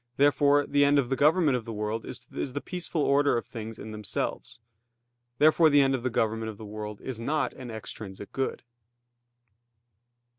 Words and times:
Therefore 0.17 0.65
the 0.65 0.83
end 0.83 0.97
of 0.97 1.09
the 1.09 1.15
government 1.15 1.55
of 1.55 1.63
the 1.63 1.71
world 1.71 2.07
is 2.07 2.25
the 2.53 2.59
peaceful 2.59 3.03
order 3.03 3.37
in 3.37 3.43
things 3.43 3.77
themselves. 3.77 4.59
Therefore 5.37 5.69
the 5.69 5.81
end 5.81 5.93
of 5.93 6.01
the 6.01 6.09
government 6.09 6.49
of 6.49 6.57
the 6.57 6.65
world 6.65 6.99
is 7.01 7.19
not 7.19 7.53
an 7.53 7.69
extrinsic 7.69 8.31
good. 8.31 8.63